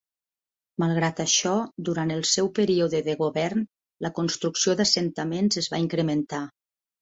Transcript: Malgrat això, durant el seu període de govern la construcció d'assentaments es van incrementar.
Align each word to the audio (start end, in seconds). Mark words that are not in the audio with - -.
Malgrat 0.83 1.19
això, 1.23 1.51
durant 1.89 2.13
el 2.15 2.23
seu 2.29 2.49
període 2.61 3.01
de 3.09 3.15
govern 3.19 3.61
la 4.07 4.11
construcció 4.21 4.75
d'assentaments 4.81 5.61
es 5.63 5.71
van 5.75 5.85
incrementar. 5.85 6.43